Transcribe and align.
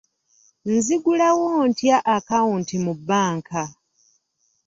Nzigulawo 0.73 1.47
ntya 1.69 1.97
akawunti 2.15 2.75
mu 2.85 2.93
bbanka? 2.99 3.61